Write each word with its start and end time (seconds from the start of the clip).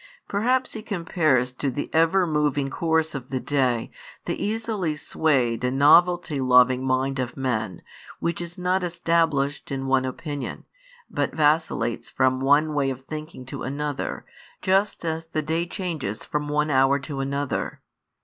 Perhaps 0.27 0.73
He 0.73 0.81
compares 0.81 1.51
to 1.51 1.69
the 1.69 1.87
ever 1.93 2.25
moving 2.25 2.71
course 2.71 3.13
of 3.13 3.29
the 3.29 3.39
day, 3.39 3.91
the 4.25 4.43
easily 4.43 4.95
swayed 4.95 5.63
and 5.63 5.77
novelty 5.77 6.39
loving 6.41 6.83
mind 6.83 7.19
of 7.19 7.37
men, 7.37 7.83
which 8.19 8.41
is 8.41 8.57
not 8.57 8.83
established 8.83 9.69
in 9.71 9.85
one 9.85 10.05
opinion, 10.05 10.65
but 11.07 11.35
vacillates 11.35 12.09
from 12.09 12.39
one 12.39 12.73
way 12.73 12.89
of 12.89 13.01
thinking 13.05 13.45
to 13.45 13.61
another, 13.61 14.25
just 14.63 15.05
as 15.05 15.25
the 15.33 15.43
day 15.43 15.67
changes 15.67 16.25
from 16.25 16.47
one 16.49 16.71
hour 16.71 16.97
to 16.97 17.19
another. 17.19 17.83